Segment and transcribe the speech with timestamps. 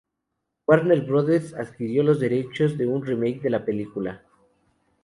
[0.65, 4.23] Warner Brothers adquirió los derechos de un remake de la película.